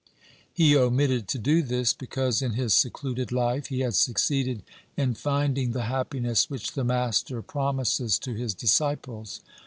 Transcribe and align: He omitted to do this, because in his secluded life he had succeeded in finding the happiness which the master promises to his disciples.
He 0.51 0.75
omitted 0.75 1.27
to 1.27 1.37
do 1.37 1.61
this, 1.61 1.93
because 1.93 2.41
in 2.41 2.53
his 2.53 2.73
secluded 2.73 3.31
life 3.31 3.67
he 3.67 3.81
had 3.81 3.93
succeeded 3.93 4.63
in 4.97 5.13
finding 5.13 5.73
the 5.73 5.83
happiness 5.85 6.49
which 6.49 6.71
the 6.71 6.83
master 6.83 7.43
promises 7.43 8.17
to 8.17 8.33
his 8.33 8.55
disciples. 8.55 9.41